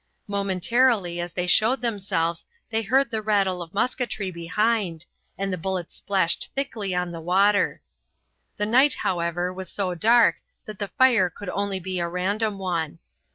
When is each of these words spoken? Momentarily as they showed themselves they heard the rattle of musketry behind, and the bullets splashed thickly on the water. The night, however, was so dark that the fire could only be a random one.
Momentarily 0.27 1.19
as 1.19 1.33
they 1.33 1.45
showed 1.45 1.83
themselves 1.83 2.47
they 2.71 2.81
heard 2.81 3.11
the 3.11 3.21
rattle 3.21 3.61
of 3.61 3.71
musketry 3.71 4.31
behind, 4.31 5.05
and 5.37 5.53
the 5.53 5.59
bullets 5.59 5.97
splashed 5.97 6.49
thickly 6.55 6.95
on 6.95 7.11
the 7.11 7.21
water. 7.21 7.83
The 8.57 8.65
night, 8.65 8.95
however, 9.05 9.53
was 9.53 9.69
so 9.69 9.93
dark 9.93 10.37
that 10.65 10.79
the 10.79 10.87
fire 10.87 11.29
could 11.29 11.49
only 11.49 11.79
be 11.79 11.99
a 11.99 12.07
random 12.09 12.57
one. 12.57 12.97